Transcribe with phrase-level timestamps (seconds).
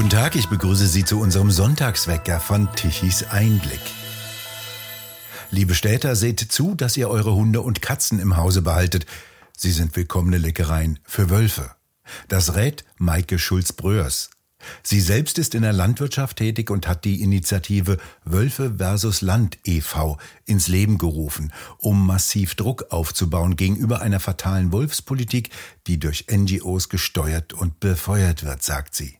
[0.00, 3.82] Guten Tag, ich begrüße Sie zu unserem Sonntagswecker von Tichys Einblick.
[5.50, 9.04] Liebe Städter, seht zu, dass ihr eure Hunde und Katzen im Hause behaltet.
[9.54, 11.72] Sie sind willkommene Leckereien für Wölfe.
[12.28, 14.30] Das rät Maike Schulz-Bröers.
[14.82, 20.16] Sie selbst ist in der Landwirtschaft tätig und hat die Initiative Wölfe versus Land e.V.
[20.46, 25.50] ins Leben gerufen, um massiv Druck aufzubauen gegenüber einer fatalen Wolfspolitik,
[25.86, 29.19] die durch NGOs gesteuert und befeuert wird, sagt sie.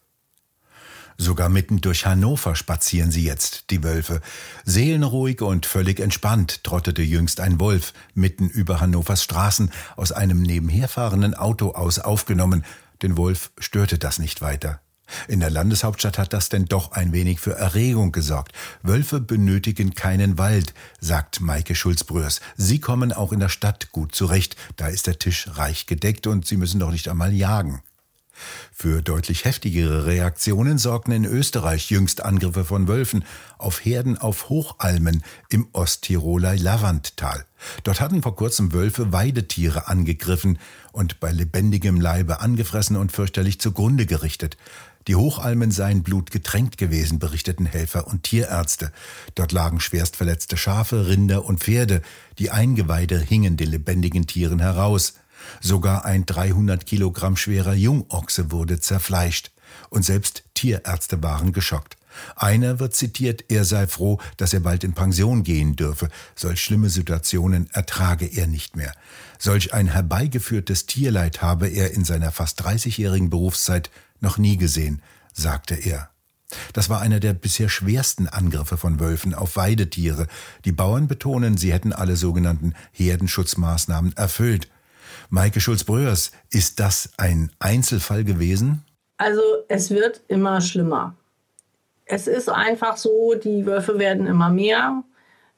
[1.21, 4.23] Sogar mitten durch Hannover spazieren sie jetzt, die Wölfe.
[4.65, 11.35] Seelenruhig und völlig entspannt trottete jüngst ein Wolf mitten über Hannovers Straßen aus einem nebenherfahrenden
[11.35, 12.65] Auto aus aufgenommen.
[13.03, 14.81] Den Wolf störte das nicht weiter.
[15.29, 18.53] In der Landeshauptstadt hat das denn doch ein wenig für Erregung gesorgt.
[18.83, 22.41] Wölfe benötigen keinen Wald, sagt Maike Schulz-Bröers.
[22.57, 24.57] Sie kommen auch in der Stadt gut zurecht.
[24.77, 27.83] Da ist der Tisch reich gedeckt und sie müssen doch nicht einmal jagen.
[28.73, 33.25] Für deutlich heftigere Reaktionen sorgten in Österreich jüngst Angriffe von Wölfen
[33.59, 37.45] auf Herden auf Hochalmen im Osttiroler Lavanttal.
[37.85, 40.59] Dort hatten vor kurzem Wölfe Weidetiere angegriffen
[40.93, 44.57] und bei lebendigem Leibe angefressen und fürchterlich zugrunde gerichtet.
[45.07, 48.93] Die Hochalmen seien blutgetränkt gewesen, berichteten Helfer und Tierärzte.
[49.35, 52.03] Dort lagen schwerst verletzte Schafe, Rinder und Pferde.
[52.39, 55.15] Die Eingeweide hingen den lebendigen Tieren heraus.
[55.61, 59.53] Sogar ein 300 Kilogramm schwerer Jungochse wurde zerfleischt.
[59.89, 61.97] Und selbst Tierärzte waren geschockt.
[62.37, 66.09] Einer wird zitiert, er sei froh, dass er bald in Pension gehen dürfe.
[66.35, 68.93] Solch schlimme Situationen ertrage er nicht mehr.
[69.39, 75.03] Solch ein herbeigeführtes Tierleid habe er in seiner fast 30-jährigen Berufszeit noch nie gesehen,
[75.33, 76.11] sagte er.
[76.73, 80.27] Das war einer der bisher schwersten Angriffe von Wölfen auf Weidetiere.
[80.65, 84.69] Die Bauern betonen, sie hätten alle sogenannten Herdenschutzmaßnahmen erfüllt.
[85.31, 88.83] Maike Schulz-Bröers, ist das ein Einzelfall gewesen?
[89.17, 91.15] Also es wird immer schlimmer.
[92.05, 95.05] Es ist einfach so, die Wölfe werden immer mehr.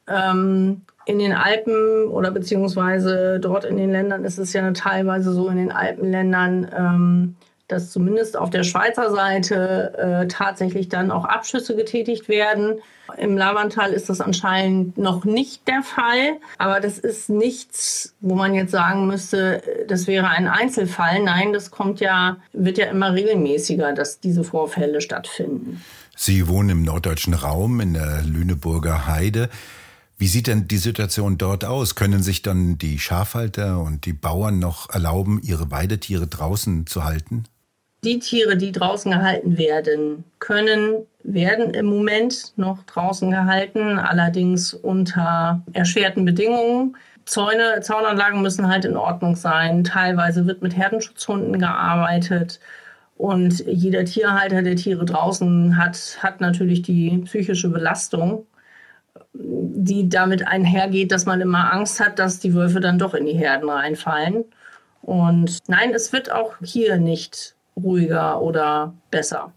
[0.06, 5.48] Ähm, in den Alpen oder beziehungsweise dort in den Ländern ist es ja teilweise so
[5.48, 7.36] in den Alpenländern, ähm,
[7.72, 12.80] dass zumindest auf der Schweizer Seite äh, tatsächlich dann auch Abschüsse getätigt werden.
[13.16, 18.54] Im Lavantal ist das anscheinend noch nicht der Fall, aber das ist nichts, wo man
[18.54, 21.22] jetzt sagen müsste, das wäre ein Einzelfall.
[21.22, 25.82] Nein, das kommt ja, wird ja immer regelmäßiger, dass diese Vorfälle stattfinden.
[26.16, 29.48] Sie wohnen im norddeutschen Raum in der Lüneburger Heide.
[30.18, 31.96] Wie sieht denn die Situation dort aus?
[31.96, 37.44] Können sich dann die Schafhalter und die Bauern noch erlauben, ihre Weidetiere draußen zu halten?
[38.04, 45.62] Die Tiere, die draußen gehalten werden können, werden im Moment noch draußen gehalten, allerdings unter
[45.72, 46.96] erschwerten Bedingungen.
[47.26, 49.84] Zäune, Zaunanlagen müssen halt in Ordnung sein.
[49.84, 52.58] Teilweise wird mit Herdenschutzhunden gearbeitet.
[53.16, 58.46] Und jeder Tierhalter, der Tiere draußen hat, hat natürlich die psychische Belastung,
[59.32, 63.34] die damit einhergeht, dass man immer Angst hat, dass die Wölfe dann doch in die
[63.34, 64.44] Herden reinfallen.
[65.02, 69.52] Und nein, es wird auch hier nicht ruhiger oder besser.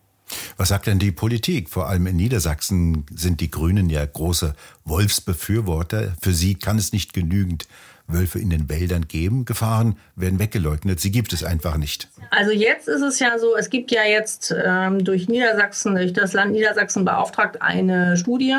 [0.58, 1.70] Was sagt denn die Politik?
[1.70, 6.16] Vor allem in Niedersachsen sind die Grünen ja große Wolfsbefürworter.
[6.20, 7.68] Für sie kann es nicht genügend
[8.08, 9.46] Wölfe in den Wäldern geben.
[9.46, 11.00] Gefahren werden weggeleugnet.
[11.00, 12.09] Sie gibt es einfach nicht.
[12.31, 16.34] Also jetzt ist es ja so, es gibt ja jetzt ähm, durch Niedersachsen, durch das
[16.34, 18.56] Land Niedersachsen beauftragt eine Studie,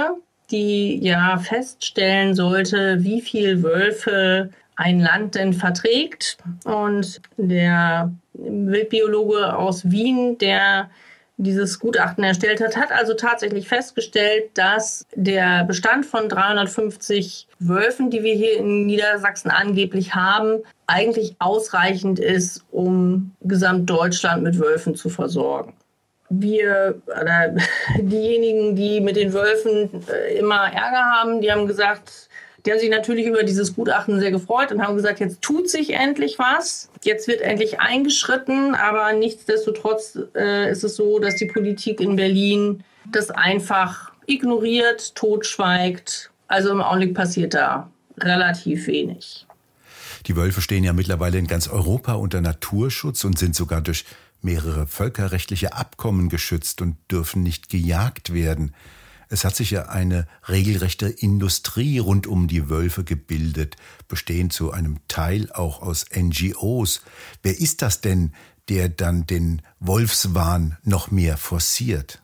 [0.50, 6.38] die ja feststellen sollte, wie viel Wölfe ein Land denn verträgt.
[6.64, 10.90] Und der Wildbiologe aus Wien, der
[11.38, 18.22] dieses Gutachten erstellt hat, hat also tatsächlich festgestellt, dass der Bestand von 350 Wölfen, die
[18.22, 25.74] wir hier in Niedersachsen angeblich haben, eigentlich ausreichend ist, um Gesamtdeutschland mit Wölfen zu versorgen.
[26.30, 27.54] Wir, oder
[27.98, 32.28] diejenigen, die mit den Wölfen äh, immer Ärger haben, die haben gesagt,
[32.66, 35.94] die haben sich natürlich über dieses Gutachten sehr gefreut und haben gesagt, jetzt tut sich
[35.94, 36.90] endlich was.
[37.04, 42.82] Jetzt wird endlich eingeschritten, aber nichtsdestotrotz äh, ist es so, dass die Politik in Berlin
[43.12, 46.30] das einfach ignoriert, totschweigt.
[46.48, 47.88] Also im Augenblick passiert da
[48.18, 49.46] relativ wenig.
[50.26, 54.04] Die Wölfe stehen ja mittlerweile in ganz Europa unter Naturschutz und sind sogar durch
[54.42, 58.74] mehrere völkerrechtliche Abkommen geschützt und dürfen nicht gejagt werden.
[59.28, 63.76] Es hat sich ja eine regelrechte Industrie rund um die Wölfe gebildet,
[64.08, 67.02] bestehend zu einem Teil auch aus NGOs.
[67.42, 68.32] Wer ist das denn,
[68.68, 72.22] der dann den Wolfswahn noch mehr forciert?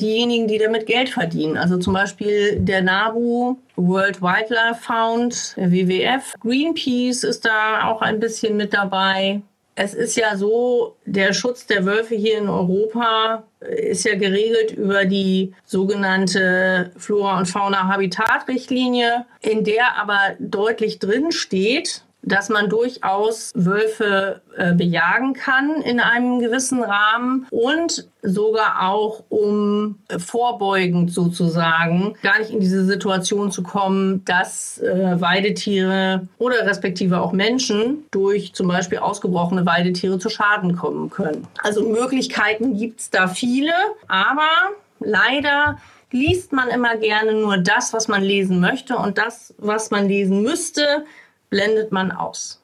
[0.00, 7.22] Diejenigen, die damit Geld verdienen, also zum Beispiel der NABU, World Wildlife Fund, WWF, Greenpeace
[7.22, 9.40] ist da auch ein bisschen mit dabei.
[9.76, 15.04] es ist ja so, der Schutz der Wölfe hier in Europa ist ja geregelt über
[15.04, 24.40] die sogenannte Flora- und Fauna-Habitat-Richtlinie, in der aber deutlich drin steht, dass man durchaus Wölfe
[24.56, 32.38] äh, bejagen kann in einem gewissen Rahmen und sogar auch um äh, vorbeugend sozusagen gar
[32.38, 38.68] nicht in diese Situation zu kommen, dass äh, Weidetiere oder respektive auch Menschen durch zum
[38.68, 41.46] Beispiel ausgebrochene Weidetiere zu Schaden kommen können.
[41.62, 43.72] Also Möglichkeiten gibt es da viele,
[44.08, 44.48] aber
[45.00, 45.78] leider
[46.10, 50.42] liest man immer gerne nur das, was man lesen möchte und das, was man lesen
[50.42, 51.04] müsste,
[51.54, 52.60] blendet man aus.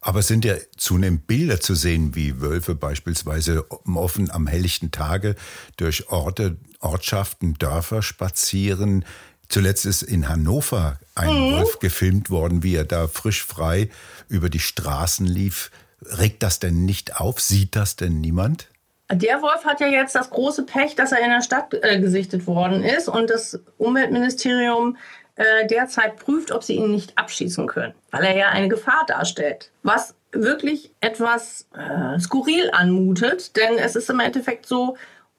[0.00, 5.34] Aber es sind ja zunehmend Bilder zu sehen, wie Wölfe beispielsweise offen am helllichten Tage
[5.76, 9.04] durch Orte, Ortschaften, Dörfer spazieren.
[9.48, 11.56] Zuletzt ist in Hannover ein mhm.
[11.56, 13.90] Wolf gefilmt worden, wie er da frisch frei
[14.28, 15.72] über die Straßen lief.
[16.00, 17.40] Regt das denn nicht auf?
[17.40, 18.68] Sieht das denn niemand?
[19.12, 22.46] Der Wolf hat ja jetzt das große Pech, dass er in der Stadt äh, gesichtet
[22.46, 24.96] worden ist und das Umweltministerium
[25.40, 29.70] äh, derzeit prüft, ob sie ihn nicht abschießen können, weil er ja eine Gefahr darstellt.
[29.82, 34.96] Was wirklich etwas äh, skurril anmutet, denn es ist im Endeffekt so,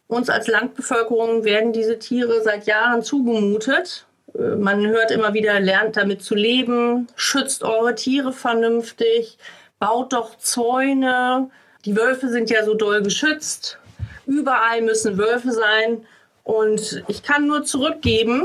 [0.07, 4.07] uns als Landbevölkerung werden diese Tiere seit Jahren zugemutet.
[4.33, 9.38] Äh, man hört immer wieder, lernt damit zu leben, schützt eure Tiere vernünftig,
[9.77, 11.51] baut doch Zäune.
[11.86, 13.77] Die Wölfe sind ja so doll geschützt.
[14.25, 16.06] Überall müssen Wölfe sein.
[16.44, 18.44] Und ich kann nur zurückgeben,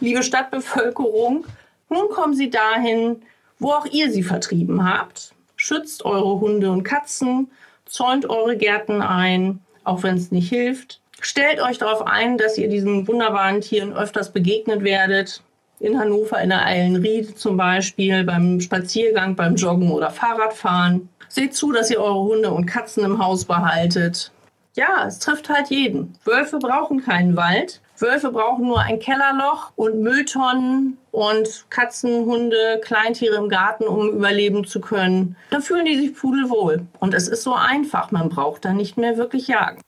[0.00, 1.46] liebe Stadtbevölkerung,
[1.88, 3.22] nun kommen Sie dahin,
[3.58, 5.32] wo auch ihr sie vertrieben habt.
[5.56, 7.50] Schützt eure Hunde und Katzen,
[7.86, 11.00] zäunt eure Gärten ein, auch wenn es nicht hilft.
[11.20, 15.42] Stellt euch darauf ein, dass ihr diesen wunderbaren Tieren öfters begegnet werdet.
[15.80, 21.08] In Hannover, in der Eilenriede zum Beispiel, beim Spaziergang, beim Joggen oder Fahrradfahren.
[21.28, 24.30] Seht zu, dass ihr eure Hunde und Katzen im Haus behaltet.
[24.76, 26.18] Ja, es trifft halt jeden.
[26.24, 27.80] Wölfe brauchen keinen Wald.
[27.98, 34.66] Wölfe brauchen nur ein Kellerloch und Mülltonnen und Katzen, Hunde, Kleintiere im Garten, um überleben
[34.66, 35.34] zu können.
[35.48, 36.86] Da fühlen die sich pudelwohl.
[37.00, 38.10] Und es ist so einfach.
[38.10, 39.80] Man braucht da nicht mehr wirklich jagen.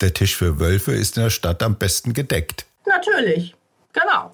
[0.00, 2.66] Der Tisch für Wölfe ist in der Stadt am besten gedeckt.
[2.86, 3.56] Natürlich.
[3.92, 4.30] Genau.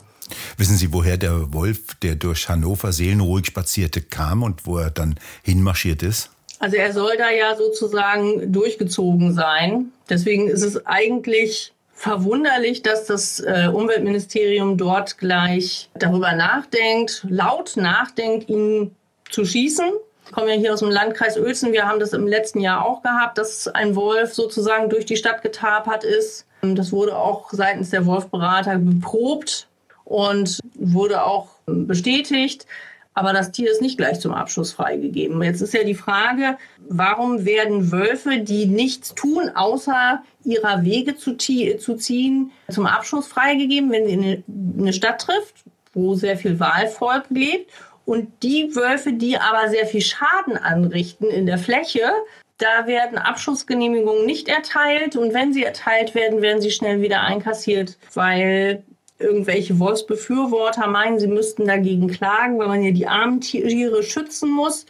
[0.58, 5.18] Wissen Sie, woher der Wolf, der durch Hannover seelenruhig spazierte, kam und wo er dann
[5.42, 6.31] hinmarschiert ist?
[6.62, 9.90] Also er soll da ja sozusagen durchgezogen sein.
[10.08, 18.48] Deswegen ist es eigentlich verwunderlich, dass das äh, Umweltministerium dort gleich darüber nachdenkt, laut nachdenkt,
[18.48, 18.94] ihn
[19.28, 19.90] zu schießen.
[20.24, 21.72] Ich komme ja hier aus dem Landkreis Uelzen.
[21.72, 25.42] Wir haben das im letzten Jahr auch gehabt, dass ein Wolf sozusagen durch die Stadt
[25.42, 26.46] getapert ist.
[26.60, 29.66] Das wurde auch seitens der Wolfberater beprobt
[30.04, 32.66] und wurde auch bestätigt.
[33.14, 35.42] Aber das Tier ist nicht gleich zum Abschuss freigegeben.
[35.42, 36.56] Jetzt ist ja die Frage,
[36.88, 43.90] warum werden Wölfe, die nichts tun, außer ihrer Wege zu, zu ziehen, zum Abschuss freigegeben,
[43.90, 44.44] wenn sie in
[44.78, 47.70] eine Stadt trifft, wo sehr viel Wahlvolk lebt?
[48.04, 52.10] Und die Wölfe, die aber sehr viel Schaden anrichten in der Fläche,
[52.58, 57.98] da werden Abschussgenehmigungen nicht erteilt und wenn sie erteilt werden, werden sie schnell wieder einkassiert,
[58.14, 58.84] weil
[59.22, 64.86] irgendwelche Wolfsbefürworter meinen, sie müssten dagegen klagen, weil man ja die armen Tiere schützen muss.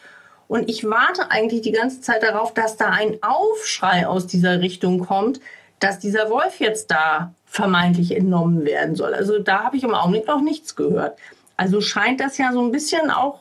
[0.48, 4.98] Und ich warte eigentlich die ganze Zeit darauf, dass da ein Aufschrei aus dieser Richtung
[4.98, 5.40] kommt,
[5.78, 9.14] dass dieser Wolf jetzt da vermeintlich entnommen werden soll.
[9.14, 11.18] Also da habe ich im Augenblick noch nichts gehört.
[11.56, 13.40] Also scheint das ja so ein bisschen auch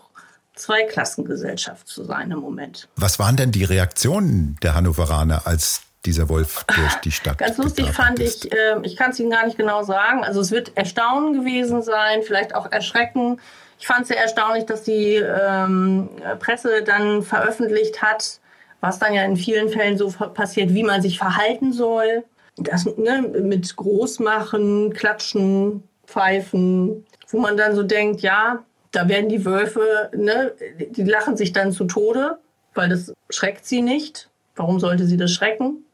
[0.55, 2.87] Zweiklassengesellschaft zu sein im Moment.
[2.95, 7.37] Was waren denn die Reaktionen der Hannoveraner, als dieser Wolf durch die Stadt.
[7.37, 8.45] Ganz lustig fand ist.
[8.45, 10.23] ich, äh, ich kann es Ihnen gar nicht genau sagen.
[10.23, 13.39] Also es wird Erstaunen gewesen sein, vielleicht auch Erschrecken.
[13.79, 18.39] Ich fand es sehr erstaunlich, dass die ähm, Presse dann veröffentlicht hat,
[18.79, 22.23] was dann ja in vielen Fällen so passiert, wie man sich verhalten soll.
[22.57, 29.45] Das ne, mit Großmachen, Klatschen, Pfeifen, wo man dann so denkt, ja, da werden die
[29.45, 30.53] Wölfe, ne,
[30.89, 32.39] die lachen sich dann zu Tode,
[32.73, 34.29] weil das schreckt sie nicht.
[34.55, 35.85] Warum sollte sie das schrecken?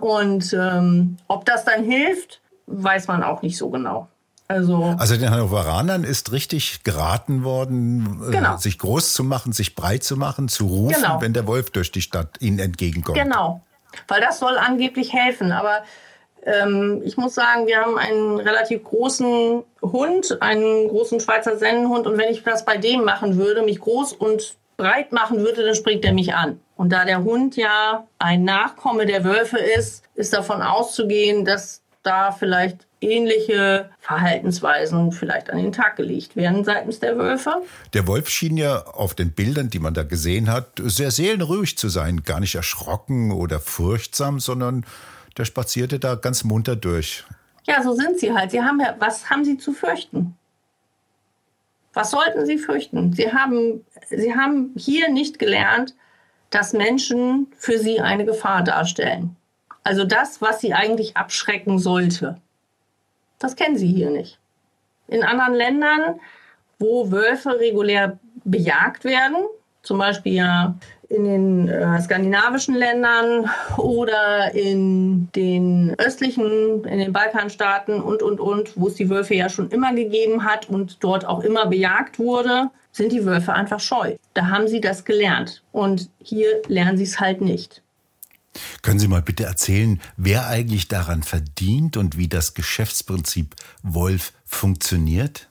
[0.00, 4.08] Und ähm, ob das dann hilft, weiß man auch nicht so genau.
[4.46, 8.56] Also, also den Hannoveranern ist richtig geraten worden, äh, genau.
[8.58, 11.20] sich groß zu machen, sich breit zu machen, zu rufen, genau.
[11.20, 13.16] wenn der Wolf durch die Stadt ihnen entgegenkommt.
[13.16, 13.62] Genau,
[14.06, 15.50] weil das soll angeblich helfen.
[15.50, 15.82] Aber
[16.44, 22.06] ähm, ich muss sagen, wir haben einen relativ großen Hund, einen großen Schweizer Sennenhund.
[22.06, 25.74] Und wenn ich das bei dem machen würde, mich groß und breit machen würde, dann
[25.74, 26.60] springt er mich an.
[26.76, 32.32] Und da der Hund ja ein Nachkomme der Wölfe ist, ist davon auszugehen, dass da
[32.32, 37.62] vielleicht ähnliche Verhaltensweisen vielleicht an den Tag gelegt werden seitens der Wölfe.
[37.92, 41.88] Der Wolf schien ja auf den Bildern, die man da gesehen hat, sehr seelenruhig zu
[41.88, 44.84] sein, gar nicht erschrocken oder furchtsam, sondern
[45.36, 47.24] der spazierte da ganz munter durch.
[47.66, 48.50] Ja, so sind sie halt.
[48.50, 50.36] Sie haben ja, was haben sie zu fürchten?
[51.92, 53.12] Was sollten sie fürchten?
[53.12, 55.94] Sie haben, sie haben hier nicht gelernt,
[56.54, 59.34] dass Menschen für sie eine Gefahr darstellen.
[59.82, 62.36] Also das, was sie eigentlich abschrecken sollte.
[63.40, 64.38] Das kennen sie hier nicht.
[65.08, 66.20] In anderen Ländern,
[66.78, 69.36] wo Wölfe regulär bejagt werden,
[69.82, 70.74] zum Beispiel ja
[71.08, 78.80] in den äh, skandinavischen Ländern oder in den östlichen, in den Balkanstaaten und, und, und,
[78.80, 82.70] wo es die Wölfe ja schon immer gegeben hat und dort auch immer bejagt wurde,
[82.94, 84.16] sind die Wölfe einfach scheu.
[84.34, 87.82] Da haben sie das gelernt und hier lernen sie es halt nicht.
[88.82, 95.48] Können Sie mal bitte erzählen, wer eigentlich daran verdient und wie das Geschäftsprinzip Wolf funktioniert?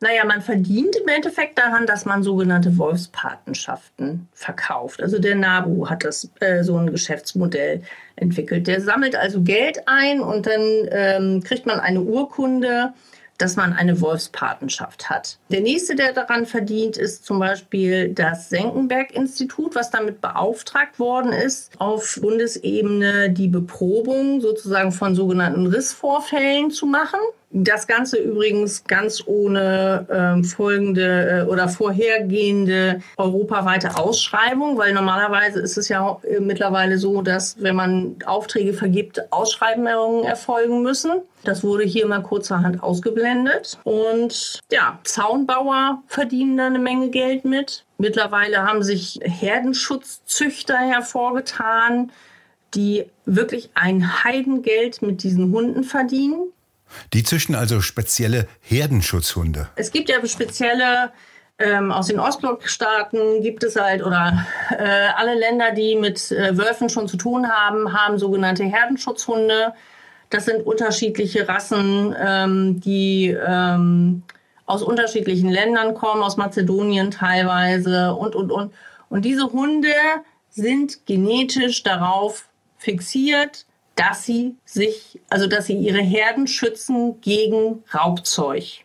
[0.00, 5.02] Naja, man verdient im Endeffekt daran, dass man sogenannte Wolfspatenschaften verkauft.
[5.02, 7.82] Also der NABU hat das äh, so ein Geschäftsmodell
[8.14, 8.66] entwickelt.
[8.66, 12.92] Der sammelt also Geld ein und dann ähm, kriegt man eine Urkunde,
[13.38, 15.38] dass man eine Wolfspatenschaft hat.
[15.50, 21.72] Der nächste, der daran verdient, ist zum Beispiel das Senckenberg-Institut, was damit beauftragt worden ist,
[21.78, 27.20] auf Bundesebene die Beprobung sozusagen von sogenannten Rissvorfällen zu machen.
[27.50, 35.78] Das Ganze übrigens ganz ohne ähm, folgende äh, oder vorhergehende europaweite Ausschreibung, weil normalerweise ist
[35.78, 41.22] es ja äh, mittlerweile so, dass wenn man Aufträge vergibt, Ausschreibungen erfolgen müssen.
[41.44, 43.78] Das wurde hier mal kurzerhand ausgeblendet.
[43.84, 47.84] Und ja, Zaunbauer verdienen da eine Menge Geld mit.
[47.98, 52.10] Mittlerweile haben sich Herdenschutzzüchter hervorgetan,
[52.74, 56.52] die wirklich ein Heidengeld mit diesen Hunden verdienen.
[57.12, 59.68] Die züchten also spezielle Herdenschutzhunde.
[59.76, 61.12] Es gibt ja spezielle
[61.58, 66.90] ähm, aus den Ostblockstaaten gibt es halt, oder äh, alle Länder, die mit äh, Wölfen
[66.90, 69.72] schon zu tun haben, haben sogenannte Herdenschutzhunde.
[70.28, 74.22] Das sind unterschiedliche Rassen, ähm, die ähm,
[74.66, 78.72] aus unterschiedlichen Ländern kommen, aus Mazedonien teilweise und, und, und.
[79.08, 79.94] Und diese Hunde
[80.50, 83.64] sind genetisch darauf fixiert,
[83.96, 88.84] dass sie sich, also dass sie ihre Herden schützen gegen Raubzeug.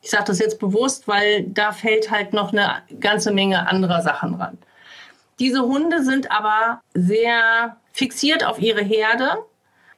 [0.00, 4.34] Ich sage das jetzt bewusst, weil da fällt halt noch eine ganze Menge anderer Sachen
[4.34, 4.58] ran.
[5.38, 9.38] Diese Hunde sind aber sehr fixiert auf ihre Herde.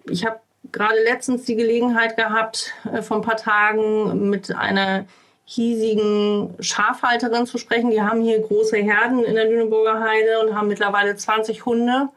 [0.09, 0.41] Ich habe
[0.73, 5.05] gerade letztens die Gelegenheit gehabt, äh, vor ein paar Tagen mit einer
[5.45, 7.91] hiesigen Schafhalterin zu sprechen.
[7.91, 12.09] Die haben hier große Herden in der Lüneburger Heide und haben mittlerweile 20 Hunde.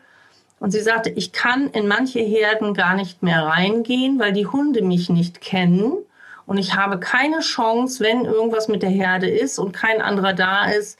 [0.59, 4.81] Und sie sagte, ich kann in manche Herden gar nicht mehr reingehen, weil die Hunde
[4.81, 5.93] mich nicht kennen.
[6.45, 10.71] Und ich habe keine Chance, wenn irgendwas mit der Herde ist und kein anderer da
[10.71, 10.97] ist,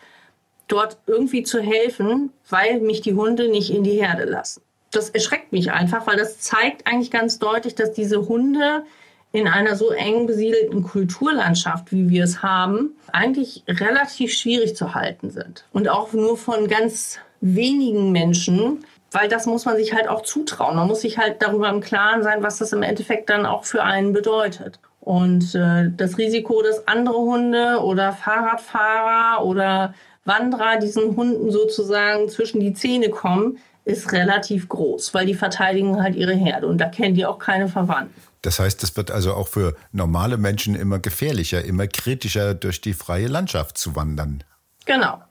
[0.67, 4.61] dort irgendwie zu helfen, weil mich die Hunde nicht in die Herde lassen.
[4.91, 8.83] Das erschreckt mich einfach, weil das zeigt eigentlich ganz deutlich, dass diese Hunde
[9.31, 15.29] in einer so eng besiedelten Kulturlandschaft, wie wir es haben, eigentlich relativ schwierig zu halten
[15.29, 15.65] sind.
[15.73, 20.75] Und auch nur von ganz wenigen Menschen weil das muss man sich halt auch zutrauen.
[20.75, 23.83] Man muss sich halt darüber im Klaren sein, was das im Endeffekt dann auch für
[23.83, 24.79] einen bedeutet.
[24.99, 29.93] Und äh, das Risiko, dass andere Hunde oder Fahrradfahrer oder
[30.25, 36.15] Wanderer diesen Hunden sozusagen zwischen die Zähne kommen, ist relativ groß, weil die verteidigen halt
[36.15, 38.21] ihre Herde und da kennen die auch keine Verwandten.
[38.41, 42.93] Das heißt, es wird also auch für normale Menschen immer gefährlicher, immer kritischer durch die
[42.93, 44.43] freie Landschaft zu wandern.
[44.85, 45.21] Genau,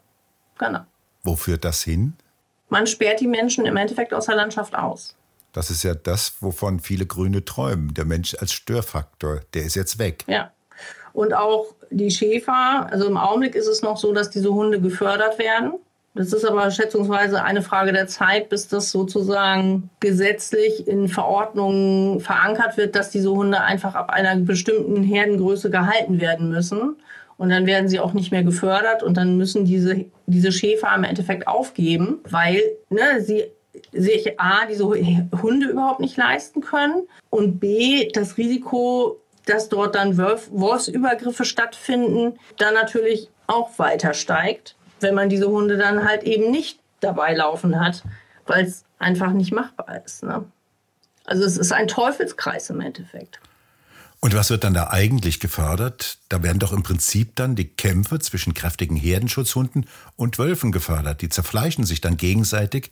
[0.58, 0.80] genau.
[1.22, 2.14] Wo führt das hin?
[2.68, 5.14] Man sperrt die Menschen im Endeffekt aus der Landschaft aus.
[5.52, 7.94] Das ist ja das, wovon viele Grüne träumen.
[7.94, 10.24] Der Mensch als Störfaktor, der ist jetzt weg.
[10.26, 10.52] Ja.
[11.12, 15.38] Und auch die Schäfer, also im Augenblick ist es noch so, dass diese Hunde gefördert
[15.38, 15.74] werden.
[16.14, 22.78] Das ist aber schätzungsweise eine Frage der Zeit, bis das sozusagen gesetzlich in Verordnungen verankert
[22.78, 26.96] wird, dass diese Hunde einfach ab einer bestimmten Herdengröße gehalten werden müssen.
[27.38, 31.04] Und dann werden sie auch nicht mehr gefördert und dann müssen diese, diese Schäfer im
[31.04, 33.44] Endeffekt aufgeben, weil ne, sie
[33.92, 40.16] sich A, diese Hunde überhaupt nicht leisten können und B, das Risiko, dass dort dann
[40.16, 46.50] Wolf, Wolfsübergriffe stattfinden, dann natürlich auch weiter steigt, wenn man diese Hunde dann halt eben
[46.50, 48.02] nicht dabei laufen hat,
[48.46, 50.22] weil es einfach nicht machbar ist.
[50.22, 50.44] Ne?
[51.24, 53.40] Also es ist ein Teufelskreis im Endeffekt.
[54.20, 56.18] Und was wird dann da eigentlich gefördert?
[56.28, 61.22] Da werden doch im Prinzip dann die Kämpfe zwischen kräftigen Herdenschutzhunden und Wölfen gefördert.
[61.22, 62.90] Die zerfleischen sich dann gegenseitig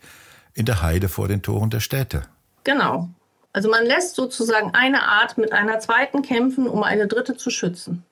[0.52, 2.22] in der Heide vor den Toren der Städte.
[2.62, 3.08] Genau.
[3.52, 8.04] Also man lässt sozusagen eine Art mit einer zweiten kämpfen, um eine dritte zu schützen.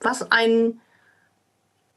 [0.00, 0.80] Was ein,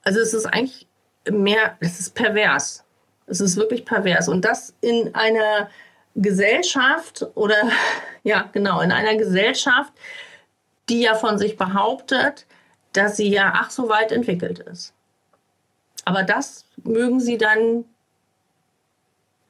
[0.03, 0.87] also es ist eigentlich
[1.29, 2.83] mehr, es ist pervers.
[3.25, 4.27] Es ist wirklich pervers.
[4.27, 5.69] Und das in einer
[6.15, 7.55] Gesellschaft oder,
[8.23, 9.93] ja, genau, in einer Gesellschaft,
[10.89, 12.45] die ja von sich behauptet,
[12.93, 14.93] dass sie ja ach so weit entwickelt ist.
[16.05, 17.85] Aber das mögen sie dann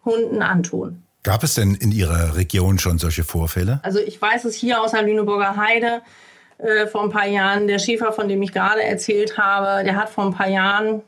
[0.05, 1.03] Hunden antun.
[1.23, 3.79] Gab es denn in Ihrer Region schon solche Vorfälle?
[3.83, 6.01] Also ich weiß es hier aus der Lüneburger Heide
[6.57, 7.67] äh, vor ein paar Jahren.
[7.67, 11.01] Der Schäfer, von dem ich gerade erzählt habe, der hat vor ein paar Jahren,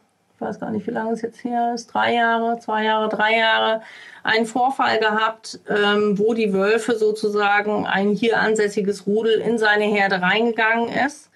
[0.46, 3.82] weiß gar nicht, wie lange es jetzt her ist, drei Jahre, zwei Jahre, drei Jahre,
[4.24, 10.22] einen Vorfall gehabt, ähm, wo die Wölfe sozusagen ein hier ansässiges Rudel in seine Herde
[10.22, 11.30] reingegangen ist.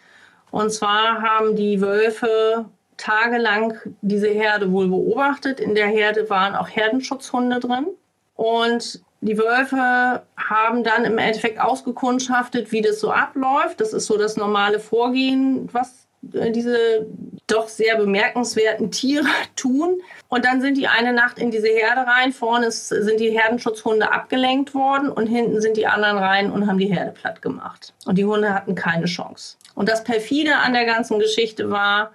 [0.51, 2.65] Und zwar haben die Wölfe
[2.97, 5.59] tagelang diese Herde wohl beobachtet.
[5.59, 7.87] In der Herde waren auch Herdenschutzhunde drin.
[8.35, 13.81] Und die Wölfe haben dann im Endeffekt ausgekundschaftet, wie das so abläuft.
[13.81, 17.05] Das ist so das normale Vorgehen, was äh, diese
[17.51, 20.01] doch sehr bemerkenswerten Tiere tun.
[20.27, 22.31] Und dann sind die eine Nacht in diese Herde rein.
[22.31, 26.93] Vorne sind die Herdenschutzhunde abgelenkt worden und hinten sind die anderen rein und haben die
[26.93, 27.93] Herde platt gemacht.
[28.05, 29.57] Und die Hunde hatten keine Chance.
[29.75, 32.11] Und das perfide an der ganzen Geschichte war,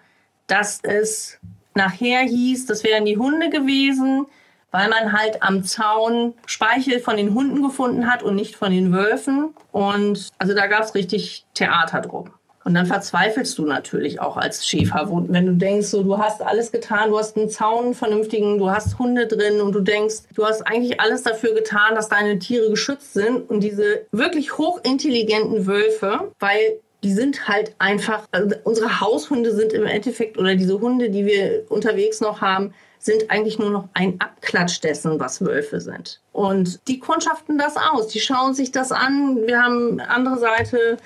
[0.47, 1.39] dass es
[1.75, 4.27] nachher hieß, das wären die Hunde gewesen,
[4.71, 8.93] weil man halt am Zaun Speichel von den Hunden gefunden hat und nicht von den
[8.93, 9.55] Wölfen.
[9.73, 12.31] Und also da gab es richtig Theater drum.
[12.65, 16.73] Und dann verzweifelst du natürlich auch als Schäfer, wenn du denkst, so du hast alles
[16.73, 20.63] getan, du hast einen Zaun vernünftigen, du hast Hunde drin und du denkst, du hast
[20.63, 23.49] eigentlich alles dafür getan, dass deine Tiere geschützt sind.
[23.51, 29.85] Und diese wirklich hochintelligenten Wölfe, weil die sind halt einfach, also unsere Haushunde sind im
[29.85, 34.81] Endeffekt oder diese Hunde, die wir unterwegs noch haben, sind eigentlich nur noch ein Abklatsch
[34.81, 36.23] dessen, was Wölfe sind.
[36.33, 39.47] Und die kundschaften das aus, die schauen sich das an.
[39.47, 40.97] Wir haben andere Seite,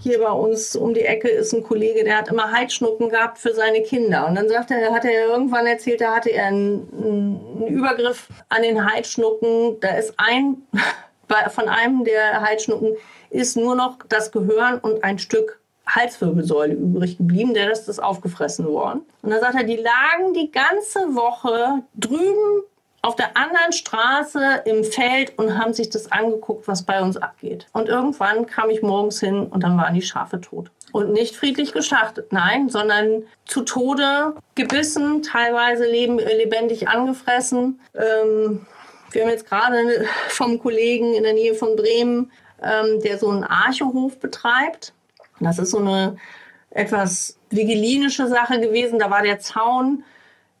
[0.00, 3.52] hier bei uns um die Ecke ist ein Kollege, der hat immer Heidschnucken gehabt für
[3.52, 4.28] seine Kinder.
[4.28, 8.62] Und dann sagt er, hat er irgendwann erzählt, da hatte er einen, einen Übergriff an
[8.62, 9.80] den Heidschnucken.
[9.80, 10.62] Da ist ein,
[11.50, 12.96] von einem der Heidschnucken
[13.30, 18.66] ist nur noch das Gehirn und ein Stück Halswirbelsäule übrig geblieben, der ist das aufgefressen
[18.66, 19.02] worden.
[19.22, 22.62] Und dann sagt er, die lagen die ganze Woche drüben
[23.00, 27.66] auf der anderen Straße im Feld und haben sich das angeguckt, was bei uns abgeht.
[27.72, 30.70] Und irgendwann kam ich morgens hin und dann waren die Schafe tot.
[30.92, 37.80] Und nicht friedlich geschlachtet, nein, sondern zu Tode gebissen, teilweise leben, lebendig angefressen.
[37.94, 38.66] Ähm,
[39.12, 43.44] wir haben jetzt gerade vom Kollegen in der Nähe von Bremen, ähm, der so einen
[43.44, 44.92] Archehof betreibt.
[45.40, 46.16] Das ist so eine
[46.70, 48.98] etwas vigilinische Sache gewesen.
[48.98, 50.04] Da war der Zaun,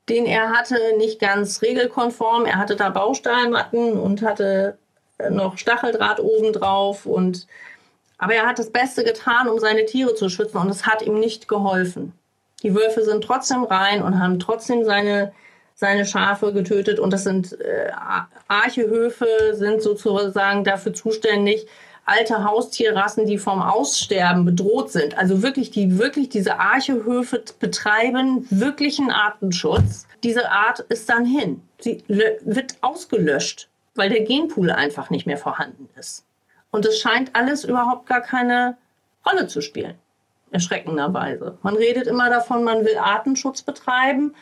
[0.08, 2.46] den er hatte, nicht ganz regelkonform.
[2.46, 4.78] Er hatte da Baustahlmatten und hatte
[5.30, 7.46] noch Stacheldraht oben drauf und
[8.20, 11.20] aber er hat das Beste getan, um seine Tiere zu schützen und es hat ihm
[11.20, 12.12] nicht geholfen.
[12.62, 15.32] Die Wölfe sind trotzdem rein und haben trotzdem seine,
[15.76, 17.92] seine Schafe getötet und das sind äh,
[18.48, 21.68] Archehöfe sind sozusagen dafür zuständig,
[22.08, 25.16] alte Haustierrassen, die vom Aussterben bedroht sind.
[25.18, 30.06] Also wirklich, die wirklich diese Archehöfe betreiben, wirklichen Artenschutz.
[30.22, 31.62] Diese Art ist dann hin.
[31.78, 36.24] Sie wird ausgelöscht, weil der Genpool einfach nicht mehr vorhanden ist.
[36.70, 38.76] Und es scheint alles überhaupt gar keine
[39.26, 39.94] Rolle zu spielen.
[40.50, 41.58] Erschreckenderweise.
[41.62, 44.34] Man redet immer davon, man will Artenschutz betreiben,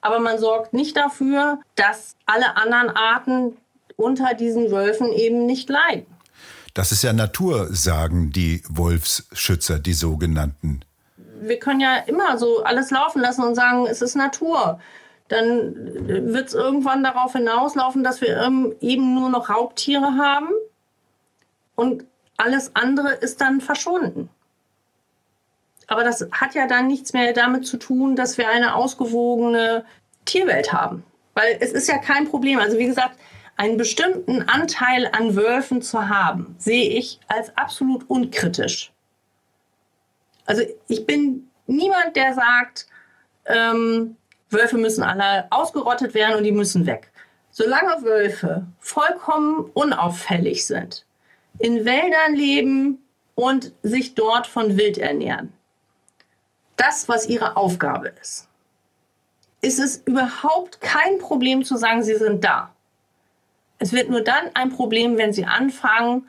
[0.00, 3.56] aber man sorgt nicht dafür, dass alle anderen Arten
[3.96, 6.06] unter diesen Wölfen eben nicht leiden.
[6.74, 10.80] Das ist ja Natur, sagen die Wolfsschützer, die sogenannten.
[11.40, 14.80] Wir können ja immer so alles laufen lassen und sagen, es ist Natur.
[15.28, 15.74] Dann
[16.32, 20.48] wird es irgendwann darauf hinauslaufen, dass wir ähm, eben nur noch Raubtiere haben
[21.74, 22.04] und
[22.36, 24.28] alles andere ist dann verschwunden.
[25.86, 29.84] Aber das hat ja dann nichts mehr damit zu tun, dass wir eine ausgewogene
[30.24, 31.04] Tierwelt haben.
[31.34, 32.58] Weil es ist ja kein Problem.
[32.58, 33.18] Also wie gesagt,
[33.62, 38.92] einen bestimmten Anteil an Wölfen zu haben, sehe ich als absolut unkritisch.
[40.46, 42.88] Also ich bin niemand, der sagt,
[43.46, 44.16] ähm,
[44.50, 47.12] Wölfe müssen alle ausgerottet werden und die müssen weg.
[47.52, 51.06] Solange Wölfe vollkommen unauffällig sind,
[51.60, 52.98] in Wäldern leben
[53.36, 55.52] und sich dort von Wild ernähren,
[56.74, 58.48] das, was ihre Aufgabe ist,
[59.60, 62.74] ist es überhaupt kein Problem zu sagen, sie sind da.
[63.82, 66.28] Es wird nur dann ein Problem, wenn sie anfangen,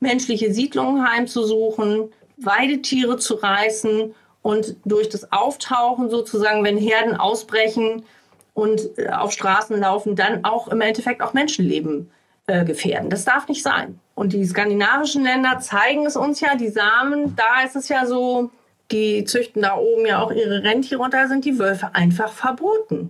[0.00, 8.04] menschliche Siedlungen heimzusuchen, Weidetiere zu reißen und durch das Auftauchen sozusagen, wenn Herden ausbrechen
[8.52, 12.10] und äh, auf Straßen laufen, dann auch im Endeffekt auch Menschenleben
[12.46, 13.08] äh, gefährden.
[13.08, 13.98] Das darf nicht sein.
[14.14, 18.50] Und die skandinavischen Länder zeigen es uns ja, die Samen, da ist es ja so,
[18.90, 23.08] die züchten da oben ja auch ihre Rentiere und da sind die Wölfe einfach verboten,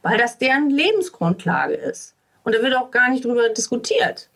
[0.00, 2.14] weil das deren Lebensgrundlage ist.
[2.44, 4.28] Und da wird auch gar nicht drüber diskutiert.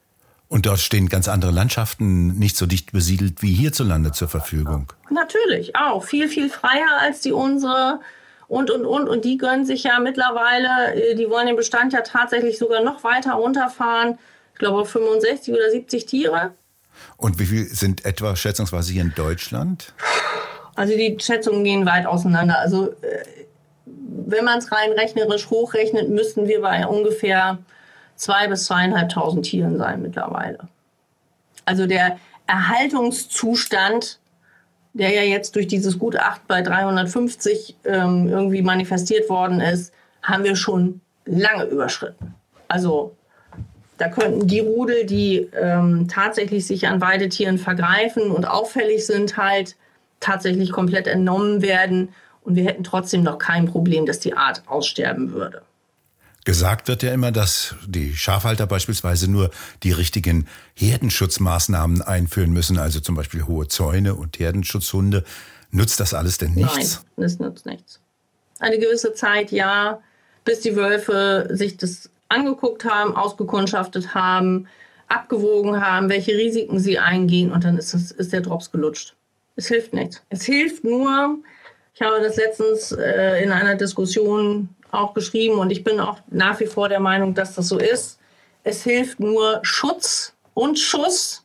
[0.49, 4.93] Und dort stehen ganz andere Landschaften, nicht so dicht besiedelt wie hierzulande zur Verfügung.
[5.11, 6.05] Natürlich, auch.
[6.05, 8.01] Viel, viel freier als die unsere.
[8.47, 9.09] Und, und, und.
[9.09, 13.03] Und die gönnen sich ja mittlerweile, äh, die wollen den Bestand ja tatsächlich sogar noch
[13.05, 14.19] weiter runterfahren.
[14.53, 16.53] Ich glaube 65 oder 70 Tiere.
[17.17, 19.93] Und wie viel sind etwa schätzungsweise hier in Deutschland?
[20.77, 22.59] Also die Schätzungen gehen weit auseinander.
[22.59, 23.25] Also äh,
[23.87, 27.59] wenn man es rein rechnerisch hochrechnet, müssten wir bei ungefähr
[28.16, 30.59] zwei bis zweieinhalbtausend Tieren sein mittlerweile.
[31.64, 34.18] Also der Erhaltungszustand,
[34.92, 40.57] der ja jetzt durch dieses Gutachten bei 350 ähm, irgendwie manifestiert worden ist, haben wir
[40.57, 42.35] schon lange überschritten.
[42.68, 43.16] Also
[43.98, 49.77] da könnten die Rudel, die ähm, tatsächlich sich an Weidetieren vergreifen und auffällig sind, halt
[50.20, 52.09] tatsächlich komplett entnommen werden.
[52.42, 55.62] Und wir hätten trotzdem noch kein Problem, dass die Art aussterben würde.
[56.44, 59.50] Gesagt wird ja immer, dass die Schafhalter beispielsweise nur
[59.83, 65.24] die richtigen Herdenschutzmaßnahmen einführen müssen, also zum Beispiel hohe Zäune und Herdenschutzhunde.
[65.70, 67.02] Nützt das alles denn nichts?
[67.16, 68.00] Nein, das nützt nichts.
[68.59, 70.00] Eine gewisse Zeit ja,
[70.44, 74.68] bis die Wölfe sich das angeguckt haben, ausgekundschaftet haben,
[75.09, 79.14] abgewogen haben, welche Risiken sie eingehen und dann ist, das, ist der Drops gelutscht.
[79.57, 80.22] Es hilft nichts.
[80.28, 81.38] Es hilft nur,
[81.94, 86.61] ich habe das letztens äh, in einer Diskussion auch geschrieben und ich bin auch nach
[86.61, 88.18] wie vor der Meinung, dass das so ist.
[88.62, 91.44] Es hilft nur Schutz und Schuss.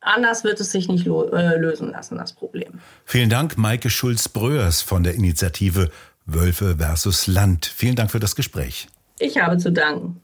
[0.00, 2.80] Anders wird es sich nicht äh, lösen lassen, das Problem.
[3.04, 5.90] Vielen Dank, Maike Schulz-Bröers von der Initiative
[6.26, 7.66] Wölfe versus Land.
[7.66, 8.88] Vielen Dank für das Gespräch.
[9.18, 10.20] Ich habe zu danken.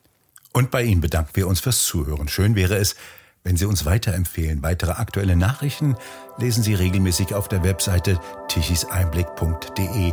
[0.53, 2.29] Und bei Ihnen bedanken wir uns fürs Zuhören.
[2.29, 2.95] Schön wäre es,
[3.43, 4.63] wenn Sie uns weiterempfehlen.
[4.63, 5.97] Weitere aktuelle Nachrichten
[6.39, 10.13] lesen Sie regelmäßig auf der Webseite tichiseinblick.de